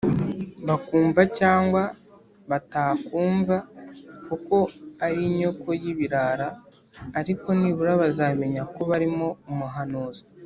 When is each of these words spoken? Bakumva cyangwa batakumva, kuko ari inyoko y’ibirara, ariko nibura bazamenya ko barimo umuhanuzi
Bakumva 0.67 1.21
cyangwa 1.39 1.81
batakumva, 2.49 3.55
kuko 4.27 4.55
ari 5.05 5.19
inyoko 5.29 5.67
y’ibirara, 5.81 6.47
ariko 7.19 7.47
nibura 7.59 7.91
bazamenya 8.03 8.61
ko 8.73 8.79
barimo 8.89 9.27
umuhanuzi 9.51 10.21